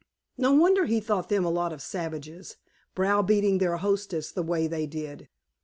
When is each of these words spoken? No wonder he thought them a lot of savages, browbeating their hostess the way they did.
No 0.35 0.51
wonder 0.51 0.85
he 0.85 0.99
thought 0.99 1.29
them 1.29 1.45
a 1.45 1.51
lot 1.51 1.71
of 1.71 1.79
savages, 1.79 2.57
browbeating 2.95 3.59
their 3.59 3.77
hostess 3.77 4.31
the 4.31 4.41
way 4.41 4.65
they 4.65 4.87
did. 4.87 5.29